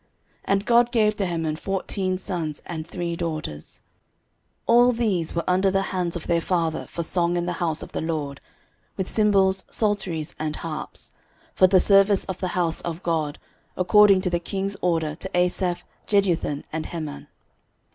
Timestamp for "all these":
4.65-5.35